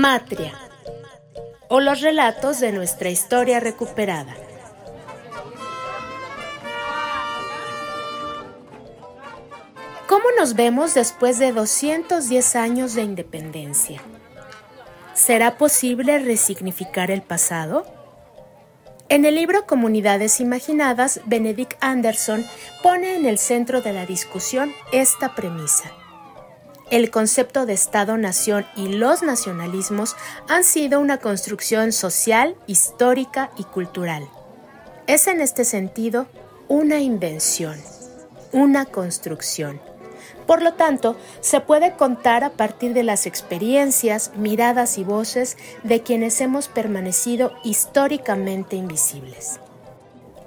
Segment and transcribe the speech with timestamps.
[0.00, 0.54] Matria
[1.68, 4.34] o los relatos de nuestra historia recuperada.
[10.08, 14.00] ¿Cómo nos vemos después de 210 años de independencia?
[15.12, 17.84] ¿Será posible resignificar el pasado?
[19.10, 22.46] En el libro Comunidades Imaginadas, Benedict Anderson
[22.82, 25.92] pone en el centro de la discusión esta premisa.
[26.90, 30.16] El concepto de Estado-nación y los nacionalismos
[30.48, 34.28] han sido una construcción social, histórica y cultural.
[35.06, 36.26] Es en este sentido
[36.66, 37.80] una invención,
[38.50, 39.80] una construcción.
[40.48, 46.02] Por lo tanto, se puede contar a partir de las experiencias, miradas y voces de
[46.02, 49.60] quienes hemos permanecido históricamente invisibles.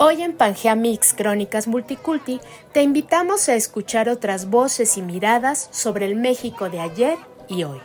[0.05, 2.41] Hoy en Pangea Mix Crónicas Multiculti
[2.73, 7.79] te invitamos a escuchar otras voces y miradas sobre el México de ayer y hoy.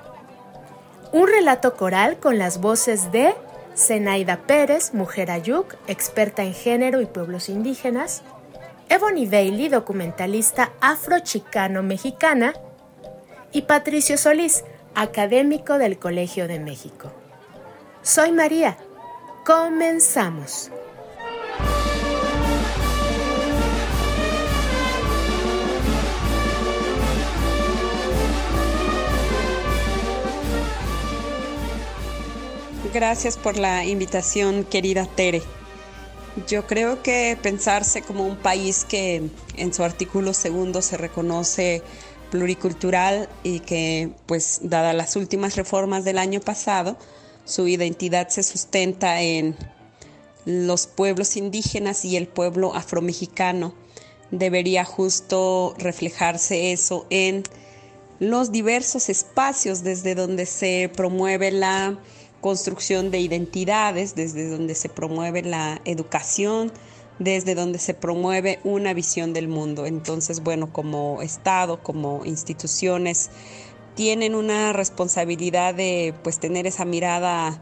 [1.12, 3.36] Un relato coral con las voces de
[3.76, 8.22] Zenaida Pérez, mujer ayuk, experta en género y pueblos indígenas,
[8.88, 12.52] Ebony Bailey, documentalista afro-chicano-mexicana,
[13.52, 14.64] y Patricio Solís,
[14.96, 17.12] académico del Colegio de México.
[18.02, 18.76] Soy María.
[19.46, 20.72] Comenzamos.
[32.98, 35.40] Gracias por la invitación, querida Tere.
[36.48, 39.22] Yo creo que pensarse como un país que
[39.56, 41.84] en su artículo segundo se reconoce
[42.32, 46.96] pluricultural y que, pues, dadas las últimas reformas del año pasado,
[47.44, 49.56] su identidad se sustenta en
[50.44, 53.74] los pueblos indígenas y el pueblo afromexicano.
[54.32, 57.44] Debería justo reflejarse eso en
[58.18, 61.96] los diversos espacios desde donde se promueve la
[62.40, 66.72] construcción de identidades, desde donde se promueve la educación,
[67.18, 69.86] desde donde se promueve una visión del mundo.
[69.86, 73.30] Entonces, bueno, como Estado, como instituciones,
[73.94, 77.60] tienen una responsabilidad de pues tener esa mirada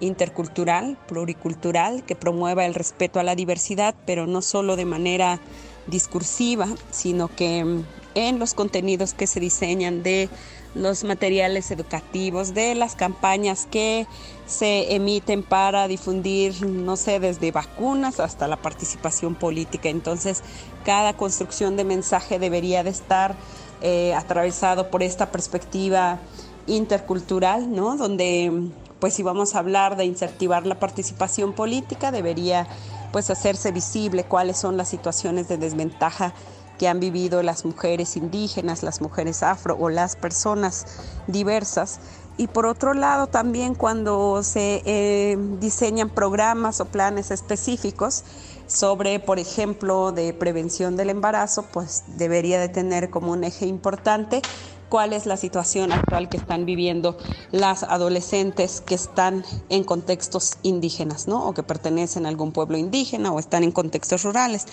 [0.00, 5.40] intercultural, pluricultural, que promueva el respeto a la diversidad, pero no solo de manera
[5.86, 7.82] discursiva, sino que
[8.14, 10.28] en los contenidos que se diseñan de
[10.76, 14.06] los materiales educativos, de las campañas que
[14.46, 19.88] se emiten para difundir, no sé, desde vacunas hasta la participación política.
[19.88, 20.42] Entonces,
[20.84, 23.34] cada construcción de mensaje debería de estar
[23.82, 26.20] eh, atravesado por esta perspectiva
[26.66, 27.96] intercultural, ¿no?
[27.96, 28.70] Donde,
[29.00, 32.66] pues, si vamos a hablar de incentivar la participación política, debería,
[33.12, 36.34] pues, hacerse visible cuáles son las situaciones de desventaja
[36.78, 40.86] que han vivido las mujeres indígenas, las mujeres afro o las personas
[41.26, 42.00] diversas.
[42.38, 48.24] Y por otro lado, también cuando se eh, diseñan programas o planes específicos
[48.66, 54.42] sobre, por ejemplo, de prevención del embarazo, pues debería de tener como un eje importante
[54.88, 57.16] cuál es la situación actual que están viviendo
[57.52, 61.46] las adolescentes que están en contextos indígenas, ¿no?
[61.46, 64.66] O que pertenecen a algún pueblo indígena o están en contextos rurales.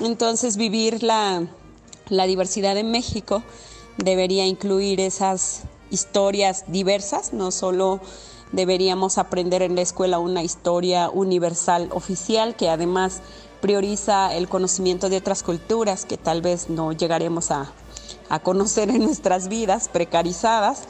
[0.00, 1.46] Entonces, vivir la,
[2.08, 3.42] la diversidad en México
[3.96, 8.00] debería incluir esas historias diversas, no solo
[8.52, 13.20] deberíamos aprender en la escuela una historia universal oficial que además
[13.60, 17.72] prioriza el conocimiento de otras culturas que tal vez no llegaremos a,
[18.28, 20.82] a conocer en nuestras vidas precarizadas,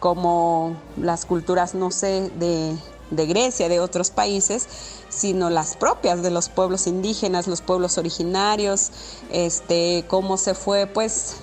[0.00, 2.76] como las culturas, no sé, de,
[3.10, 4.66] de Grecia, de otros países,
[5.08, 8.90] sino las propias de los pueblos indígenas, los pueblos originarios,
[9.30, 11.36] este, cómo se fue pues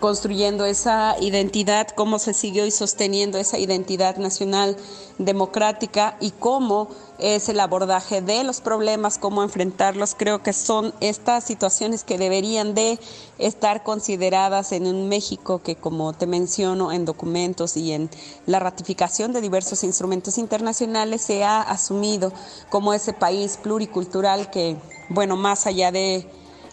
[0.00, 4.76] construyendo esa identidad, cómo se siguió y sosteniendo esa identidad nacional
[5.18, 6.88] democrática y cómo
[7.18, 10.14] es el abordaje de los problemas, cómo enfrentarlos.
[10.14, 12.98] Creo que son estas situaciones que deberían de
[13.38, 18.10] estar consideradas en un México que, como te menciono en documentos y en
[18.46, 22.32] la ratificación de diversos instrumentos internacionales, se ha asumido
[22.70, 24.76] como ese país pluricultural que,
[25.08, 26.28] bueno, más allá de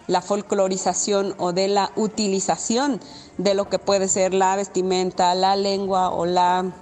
[0.08, 3.00] la folclorización o de la utilización
[3.38, 6.74] de lo que puede ser la vestimenta, la lengua o la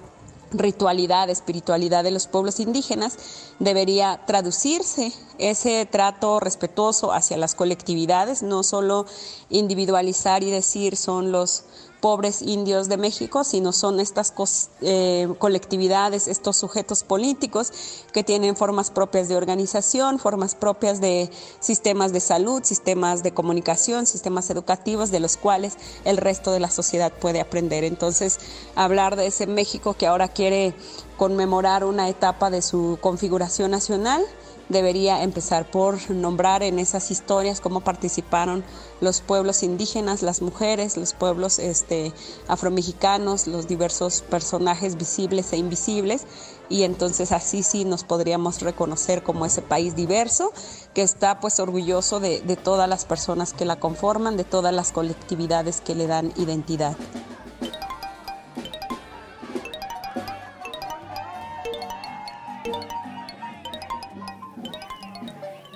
[0.53, 3.17] ritualidad, espiritualidad de los pueblos indígenas,
[3.59, 9.05] debería traducirse ese trato respetuoso hacia las colectividades, no solo
[9.49, 11.63] individualizar y decir son los
[12.01, 14.33] pobres indios de México, sino son estas
[14.81, 17.71] eh, colectividades, estos sujetos políticos
[18.11, 24.05] que tienen formas propias de organización, formas propias de sistemas de salud, sistemas de comunicación,
[24.07, 27.83] sistemas educativos de los cuales el resto de la sociedad puede aprender.
[27.83, 28.39] Entonces,
[28.75, 30.73] hablar de ese México que ahora quiere
[31.17, 34.23] conmemorar una etapa de su configuración nacional,
[34.71, 38.63] debería empezar por nombrar en esas historias cómo participaron
[39.01, 42.13] los pueblos indígenas, las mujeres, los pueblos este,
[42.47, 46.25] afromexicanos, los diversos personajes visibles e invisibles
[46.69, 50.53] y entonces así sí nos podríamos reconocer como ese país diverso
[50.93, 54.91] que está pues orgulloso de, de todas las personas que la conforman, de todas las
[54.91, 56.95] colectividades que le dan identidad.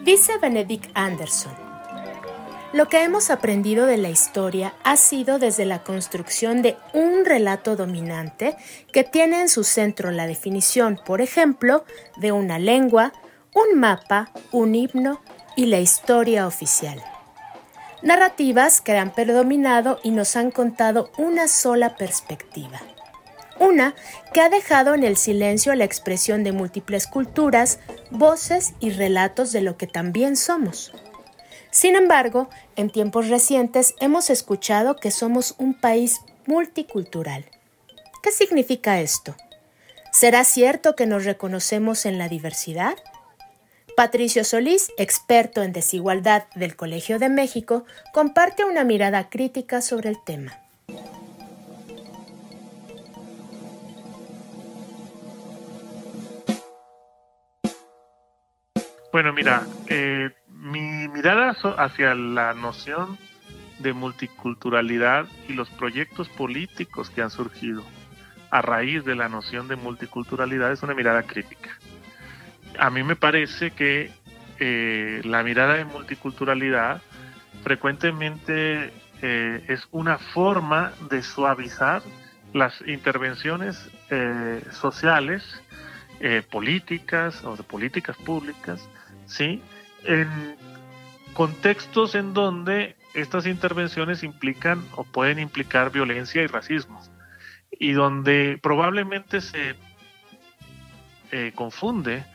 [0.05, 1.51] Dice Benedict Anderson,
[2.73, 7.75] lo que hemos aprendido de la historia ha sido desde la construcción de un relato
[7.75, 8.55] dominante
[8.93, 11.85] que tiene en su centro la definición, por ejemplo,
[12.17, 13.13] de una lengua,
[13.55, 15.21] un mapa, un himno
[15.55, 17.01] y la historia oficial.
[18.03, 22.79] Narrativas que han predominado y nos han contado una sola perspectiva
[23.59, 23.95] una
[24.33, 27.79] que ha dejado en el silencio la expresión de múltiples culturas,
[28.11, 30.93] voces y relatos de lo que también somos.
[31.71, 37.45] Sin embargo, en tiempos recientes hemos escuchado que somos un país multicultural.
[38.23, 39.35] ¿Qué significa esto?
[40.11, 42.95] ¿Será cierto que nos reconocemos en la diversidad?
[43.95, 50.17] Patricio Solís, experto en desigualdad del Colegio de México, comparte una mirada crítica sobre el
[50.23, 50.59] tema.
[59.15, 63.17] Bueno, mira, eh, mi mirada hacia la noción
[63.79, 67.81] de multiculturalidad y los proyectos políticos que han surgido
[68.51, 71.69] a raíz de la noción de multiculturalidad es una mirada crítica.
[72.77, 74.11] A mí me parece que
[74.59, 77.01] eh, la mirada de multiculturalidad
[77.63, 78.91] frecuentemente
[79.21, 82.01] eh, es una forma de suavizar
[82.51, 83.89] las intervenciones
[84.73, 85.61] sociales,
[86.51, 88.89] políticas o de políticas públicas
[89.25, 89.61] ¿sí?
[90.03, 90.55] En
[91.33, 97.01] contextos en donde estas intervenciones implican o pueden implicar violencia y racismo,
[97.71, 99.75] y donde probablemente se
[101.31, 102.25] eh, confunde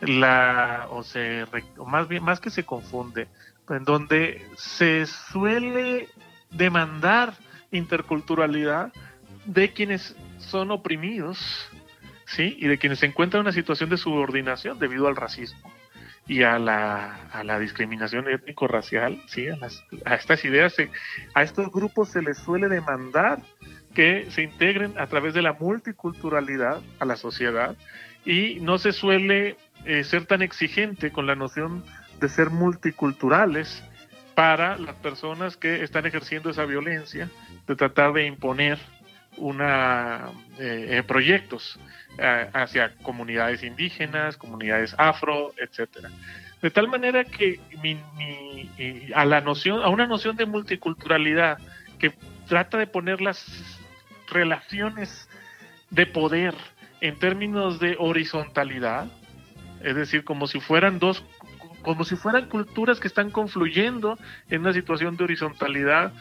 [0.00, 1.44] la, o se,
[1.86, 3.28] más bien, más que se confunde,
[3.68, 6.08] en donde se suele
[6.50, 7.34] demandar
[7.70, 8.92] interculturalidad
[9.46, 11.68] de quienes son oprimidos,
[12.26, 12.56] ¿sí?
[12.58, 15.75] Y de quienes se encuentran en una situación de subordinación debido al racismo
[16.26, 19.48] y a la, a la discriminación étnico-racial, ¿sí?
[19.48, 19.56] a,
[20.04, 20.74] a estas ideas,
[21.34, 23.40] a estos grupos se les suele demandar
[23.94, 27.76] que se integren a través de la multiculturalidad a la sociedad
[28.24, 31.84] y no se suele eh, ser tan exigente con la noción
[32.20, 33.84] de ser multiculturales
[34.34, 37.30] para las personas que están ejerciendo esa violencia,
[37.66, 38.78] de tratar de imponer
[39.36, 41.78] una eh, eh, proyectos
[42.18, 46.10] eh, hacia comunidades indígenas, comunidades afro, etcétera.
[46.62, 47.60] De tal manera que
[49.14, 51.58] a la noción, a una noción de multiculturalidad
[51.98, 52.14] que
[52.48, 53.44] trata de poner las
[54.28, 55.28] relaciones
[55.90, 56.54] de poder
[57.00, 59.06] en términos de horizontalidad,
[59.82, 61.24] es decir, como si fueran dos
[61.82, 64.18] como si fueran culturas que están confluyendo
[64.50, 66.12] en una situación de horizontalidad,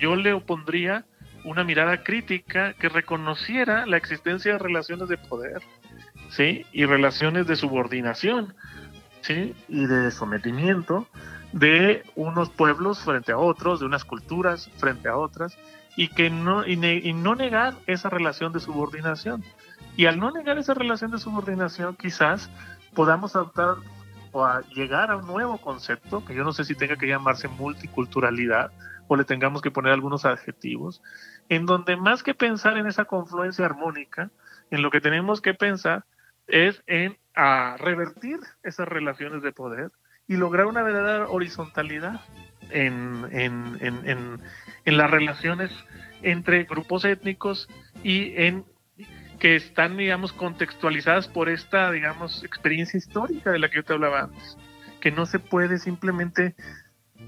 [0.00, 1.04] yo le opondría
[1.44, 5.62] una mirada crítica que reconociera la existencia de relaciones de poder,
[6.30, 6.66] ¿sí?
[6.72, 8.54] Y relaciones de subordinación,
[9.22, 9.54] ¿sí?
[9.68, 11.06] Y de sometimiento
[11.52, 15.56] de unos pueblos frente a otros, de unas culturas frente a otras,
[15.96, 16.76] y que no, y,
[17.12, 19.44] no negar esa relación de subordinación.
[19.96, 22.50] Y al no negar esa relación de subordinación, quizás
[22.94, 23.76] podamos adoptar
[24.32, 28.70] o llegar a un nuevo concepto, que yo no sé si tenga que llamarse multiculturalidad,
[29.12, 31.02] o le tengamos que poner algunos adjetivos,
[31.48, 34.30] en donde más que pensar en esa confluencia armónica,
[34.70, 36.04] en lo que tenemos que pensar
[36.46, 37.18] es en
[37.78, 39.90] revertir esas relaciones de poder
[40.28, 42.20] y lograr una verdadera horizontalidad
[42.70, 44.40] en, en, en,
[44.84, 45.72] en, las relaciones
[46.22, 47.68] entre grupos étnicos
[48.04, 48.64] y en
[49.40, 54.20] que están, digamos, contextualizadas por esta, digamos, experiencia histórica de la que yo te hablaba
[54.20, 54.56] antes,
[55.00, 56.54] que no se puede simplemente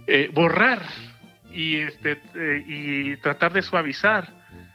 [0.06, 0.82] eh, borrar
[1.52, 4.32] y, este, eh, y tratar de suavizar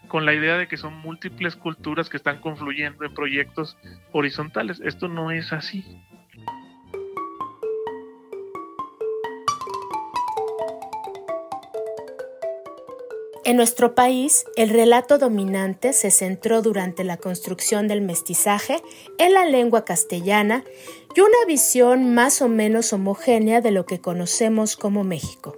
[0.07, 3.77] con la idea de que son múltiples culturas que están confluyendo en proyectos
[4.11, 4.79] horizontales.
[4.83, 5.83] Esto no es así.
[13.47, 18.81] En nuestro país, el relato dominante se centró durante la construcción del mestizaje
[19.19, 20.65] en la lengua castellana
[21.15, 25.55] y una visión más o menos homogénea de lo que conocemos como México.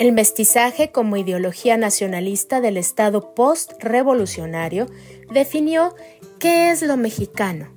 [0.00, 4.86] El mestizaje como ideología nacionalista del Estado post-revolucionario
[5.30, 5.94] definió
[6.38, 7.68] qué es lo mexicano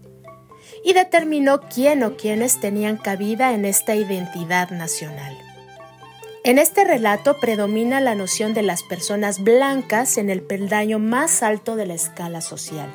[0.86, 5.38] y determinó quién o quiénes tenían cabida en esta identidad nacional.
[6.46, 11.76] En este relato predomina la noción de las personas blancas en el peldaño más alto
[11.76, 12.88] de la escala social,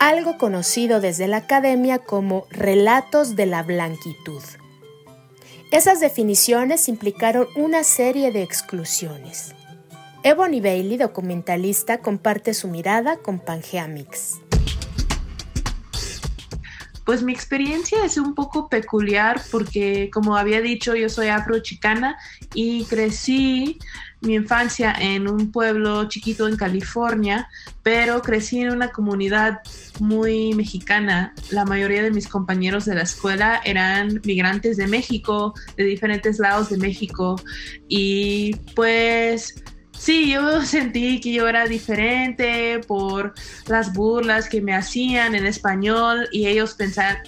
[0.00, 4.42] algo conocido desde la academia como relatos de la blanquitud.
[5.74, 9.56] Esas definiciones implicaron una serie de exclusiones.
[10.22, 14.34] Ebony Bailey, documentalista, comparte su mirada con Pangea Mix.
[17.04, 22.18] Pues mi experiencia es un poco peculiar porque, como había dicho, yo soy afrochicana
[22.54, 23.80] y crecí
[24.24, 27.48] mi infancia en un pueblo chiquito en California,
[27.82, 29.60] pero crecí en una comunidad
[30.00, 31.34] muy mexicana.
[31.50, 36.70] La mayoría de mis compañeros de la escuela eran migrantes de México, de diferentes lados
[36.70, 37.36] de México.
[37.88, 39.62] Y pues
[39.96, 43.32] Sí, yo sentí que yo era diferente por
[43.68, 46.76] las burlas que me hacían en español y ellos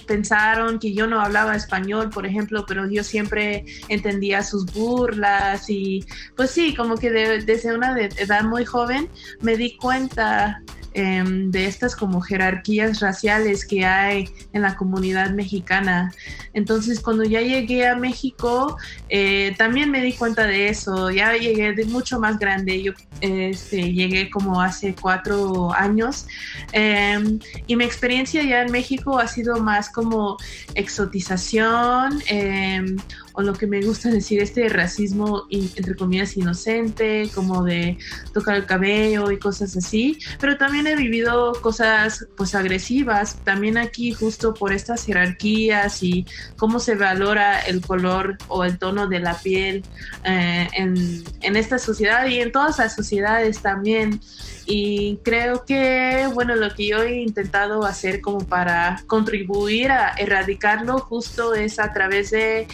[0.05, 6.05] pensaron que yo no hablaba español, por ejemplo, pero yo siempre entendía sus burlas y
[6.35, 9.09] pues sí, como que desde una edad muy joven
[9.41, 10.61] me di cuenta
[10.93, 16.11] Em, de estas como jerarquías raciales que hay en la comunidad mexicana.
[16.53, 18.77] Entonces cuando ya llegué a México,
[19.09, 23.93] eh, también me di cuenta de eso, ya llegué de mucho más grande, yo este,
[23.93, 26.25] llegué como hace cuatro años.
[26.71, 30.37] Em, y mi experiencia ya en México ha sido más como
[30.73, 32.97] exotización em,
[33.37, 37.99] o lo que me gusta decir, este racismo entre comillas inocente, como de
[38.33, 44.11] tocar el cabello y cosas así, pero también he vivido cosas pues agresivas, también aquí
[44.11, 46.25] justo por estas jerarquías y
[46.55, 49.83] cómo se valora el color o el tono de la piel
[50.23, 54.19] eh, en, en esta sociedad y en todas las sociedades también.
[54.65, 60.97] Y creo que bueno lo que yo he intentado hacer como para contribuir a erradicarlo
[60.99, 62.67] justo es a través de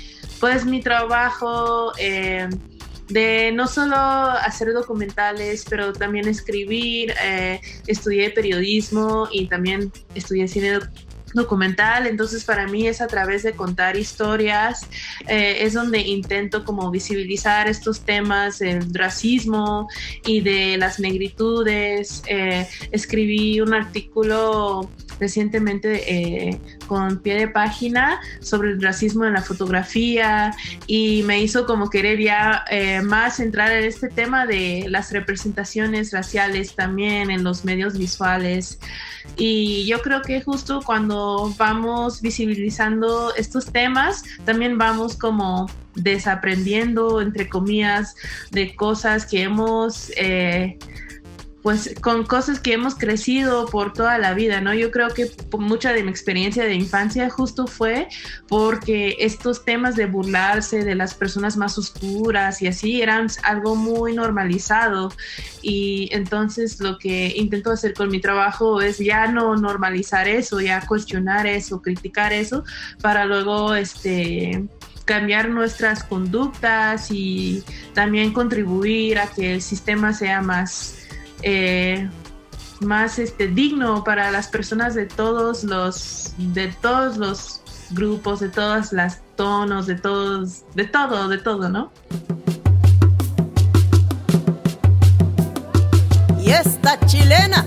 [0.43, 2.49] pues mi trabajo eh,
[3.07, 10.79] de no solo hacer documentales, pero también escribir, eh, estudié periodismo y también estudié cine
[11.33, 14.85] documental, entonces para mí es a través de contar historias,
[15.29, 19.87] eh, es donde intento como visibilizar estos temas del racismo
[20.25, 22.21] y de las negritudes.
[22.91, 30.53] escribí un artículo recientemente eh, con pie de página sobre el racismo en la fotografía
[30.87, 36.11] y me hizo como querer ya eh, más entrar en este tema de las representaciones
[36.11, 38.79] raciales también en los medios visuales.
[39.37, 47.47] Y yo creo que justo cuando vamos visibilizando estos temas, también vamos como desaprendiendo, entre
[47.49, 48.15] comillas,
[48.51, 50.11] de cosas que hemos...
[50.17, 50.77] Eh,
[51.63, 54.73] pues con cosas que hemos crecido por toda la vida, ¿no?
[54.73, 58.09] Yo creo que mucha de mi experiencia de infancia justo fue
[58.49, 64.13] porque estos temas de burlarse de las personas más oscuras y así eran algo muy
[64.13, 65.13] normalizado
[65.61, 70.85] y entonces lo que intento hacer con mi trabajo es ya no normalizar eso, ya
[70.85, 72.65] cuestionar eso, criticar eso
[73.01, 74.65] para luego este
[75.05, 81.02] cambiar nuestras conductas y también contribuir a que el sistema sea más
[81.43, 82.09] eh,
[82.79, 88.93] más este, digno para las personas de todos los, de todos los grupos, de todas
[88.93, 91.91] las tonos, de todos, de todo, de todo, ¿no?
[96.39, 97.65] Y esta chilena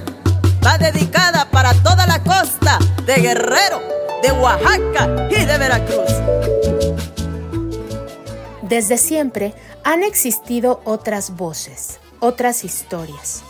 [0.65, 3.81] va dedicada para toda la costa de Guerrero,
[4.23, 6.13] de Oaxaca y de Veracruz.
[8.63, 9.55] Desde siempre
[9.85, 13.46] han existido otras voces, otras historias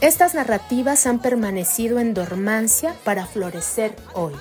[0.00, 4.34] estas narrativas han permanecido en dormancia para florecer hoy.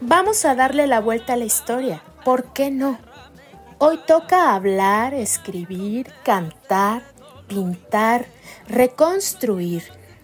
[0.00, 2.98] Vamos a darle la vuelta a la historia, ¿por qué no?
[3.78, 7.02] Hoy toca hablar, escribir, cantar,
[7.48, 8.26] pintar,
[8.68, 9.82] reconstruir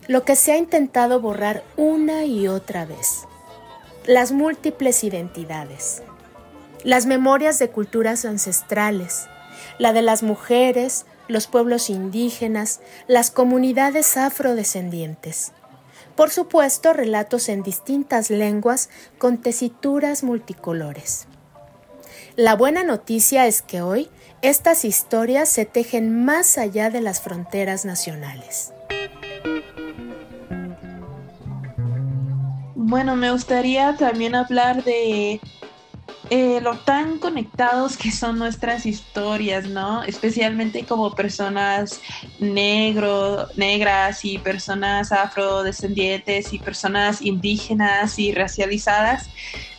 [0.09, 3.25] lo que se ha intentado borrar una y otra vez.
[4.07, 6.03] Las múltiples identidades.
[6.85, 9.29] las memorias de culturas ancestrales,
[9.79, 15.53] la de las mujeres, los pueblos indígenas, las comunidades afrodescendientes.
[16.17, 21.27] Por supuesto, relatos en distintas lenguas con tesituras multicolores.
[22.37, 24.11] La buena noticia es que hoy
[24.43, 28.73] estas historias se tejen más allá de las fronteras nacionales.
[32.75, 35.41] Bueno, me gustaría también hablar de
[36.31, 40.03] eh, lo tan conectados que son nuestras historias, ¿no?
[40.03, 42.01] Especialmente como personas
[42.39, 49.31] negro, negras y personas afrodescendientes y personas indígenas y racializadas.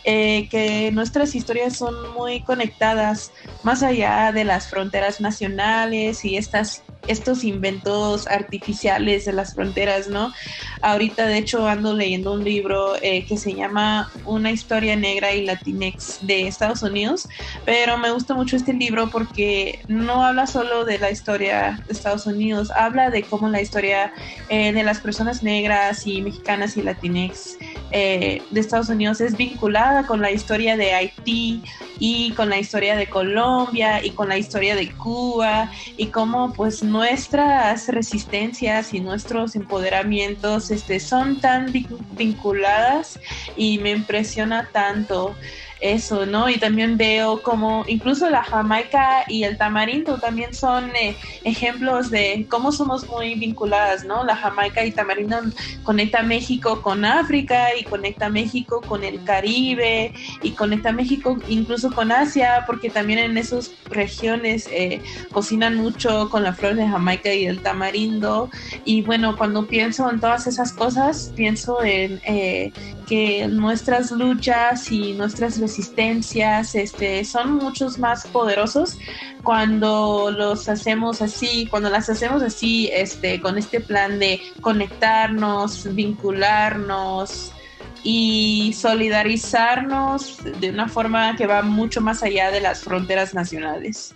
[0.04, 3.32] Eh, que nuestras historias son muy conectadas
[3.62, 10.32] más allá de las fronteras nacionales y estas estos inventos artificiales de las fronteras, ¿no?
[10.82, 15.44] Ahorita, de hecho, ando leyendo un libro eh, que se llama Una historia negra y
[15.44, 17.28] latinex de Estados Unidos,
[17.64, 22.26] pero me gusta mucho este libro porque no habla solo de la historia de Estados
[22.26, 24.12] Unidos, habla de cómo la historia
[24.48, 27.56] eh, de las personas negras y mexicanas y latinex
[27.96, 31.62] eh, de Estados Unidos es vinculada con la historia de Haití
[32.00, 36.82] y con la historia de Colombia y con la historia de Cuba y cómo pues
[36.82, 41.72] nuestras resistencias y nuestros empoderamientos este, son tan
[42.16, 43.20] vinculadas
[43.56, 45.36] y me impresiona tanto
[45.84, 46.48] eso, ¿no?
[46.48, 51.14] Y también veo como incluso la Jamaica y el tamarindo también son eh,
[51.44, 54.24] ejemplos de cómo somos muy vinculadas, ¿no?
[54.24, 55.36] La Jamaica y tamarindo
[55.82, 62.12] conecta México con África y conecta México con el Caribe y conecta México incluso con
[62.12, 67.44] Asia, porque también en esas regiones eh, cocinan mucho con la flor de Jamaica y
[67.44, 68.48] el tamarindo.
[68.86, 72.72] Y bueno, cuando pienso en todas esas cosas, pienso en eh,
[73.06, 78.98] que nuestras luchas y nuestras resistencias este, son muchos más poderosos
[79.42, 87.52] cuando los hacemos así, cuando las hacemos así, este, con este plan de conectarnos, vincularnos
[88.02, 94.14] y solidarizarnos de una forma que va mucho más allá de las fronteras nacionales.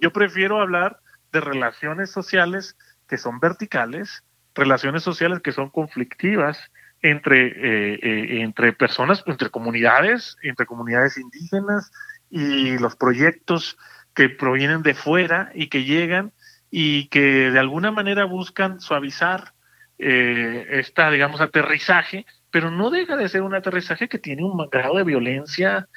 [0.00, 1.00] Yo prefiero hablar
[1.32, 2.76] de relaciones sociales
[3.08, 4.22] que son verticales
[4.58, 11.90] relaciones sociales que son conflictivas entre, eh, eh, entre personas, entre comunidades, entre comunidades indígenas
[12.28, 13.78] y los proyectos
[14.14, 16.32] que provienen de fuera y que llegan
[16.70, 19.54] y que de alguna manera buscan suavizar
[19.98, 24.96] eh, esta, digamos, aterrizaje, pero no deja de ser un aterrizaje que tiene un grado
[24.96, 25.88] de violencia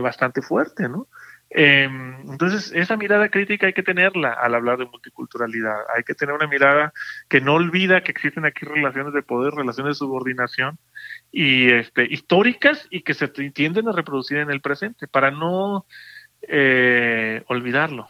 [0.00, 1.08] bastante fuerte, ¿no?
[1.50, 5.76] Em, entonces, esa mirada crítica hay que tenerla al hablar de multiculturalidad.
[5.96, 6.92] Hay que tener una mirada
[7.28, 10.78] que no olvida que existen aquí relaciones de poder, relaciones de subordinación
[11.32, 15.86] y este, históricas y que se tienden a reproducir en el presente para no
[16.42, 18.08] eh, olvidarlo.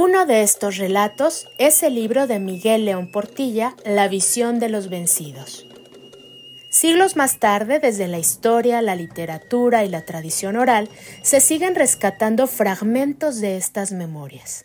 [0.00, 4.88] Uno de estos relatos es el libro de Miguel León Portilla, La visión de los
[4.88, 5.66] vencidos.
[6.70, 10.88] Siglos más tarde, desde la historia, la literatura y la tradición oral,
[11.22, 14.64] se siguen rescatando fragmentos de estas memorias.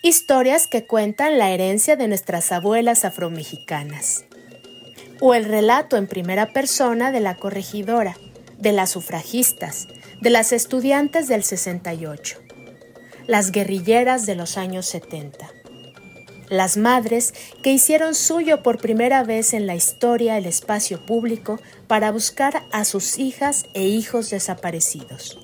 [0.00, 4.26] Historias que cuentan la herencia de nuestras abuelas afromexicanas.
[5.20, 8.16] O el relato en primera persona de la corregidora,
[8.58, 9.88] de las sufragistas,
[10.20, 12.43] de las estudiantes del 68
[13.26, 15.50] las guerrilleras de los años 70.
[16.50, 17.32] Las madres
[17.62, 22.84] que hicieron suyo por primera vez en la historia el espacio público para buscar a
[22.84, 25.38] sus hijas e hijos desaparecidos.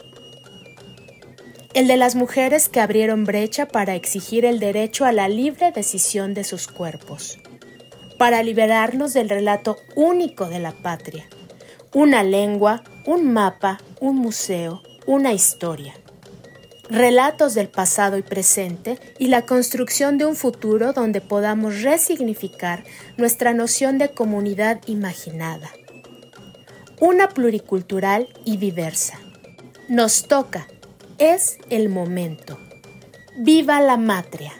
[1.72, 6.34] El de las mujeres que abrieron brecha para exigir el derecho a la libre decisión
[6.34, 7.38] de sus cuerpos,
[8.18, 11.26] para liberarnos del relato único de la patria,
[11.94, 15.94] una lengua, un mapa, un museo, una historia
[16.90, 22.84] relatos del pasado y presente y la construcción de un futuro donde podamos resignificar
[23.16, 25.70] nuestra noción de comunidad imaginada.
[27.00, 29.18] Una pluricultural y diversa.
[29.88, 30.66] Nos toca,
[31.18, 32.58] es el momento.
[33.38, 34.59] ¡Viva la matria!